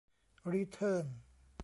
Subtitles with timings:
[0.51, 1.05] รีเทิร์น